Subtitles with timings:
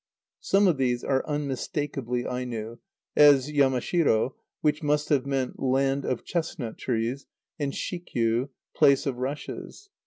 [0.39, 2.79] Some of these are unmistakeably Aino,
[3.15, 7.27] as Yamashiro, which must have meant "land of chestnut trees,"
[7.59, 9.91] and Shikyu, "place of rushes."